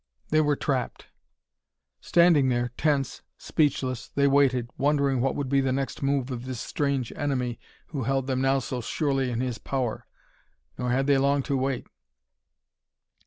They 0.29 0.41
were 0.41 0.55
trapped! 0.55 1.05
Standing 1.99 2.49
there 2.49 2.71
tense, 2.75 3.21
speechless, 3.37 4.07
they 4.07 4.25
waited, 4.27 4.71
wondering 4.75 5.21
what 5.21 5.35
would 5.35 5.47
be 5.47 5.61
the 5.61 5.71
next 5.71 6.01
move 6.01 6.31
of 6.31 6.45
this 6.45 6.59
strange 6.59 7.13
enemy 7.15 7.59
who 7.89 8.01
held 8.01 8.25
them 8.25 8.41
now 8.41 8.57
so 8.57 8.81
surely 8.81 9.29
in 9.29 9.41
his 9.41 9.59
power. 9.59 10.07
Nor 10.75 10.89
had 10.89 11.05
they 11.05 11.19
long 11.19 11.43
to 11.43 11.55
wait. 11.55 11.85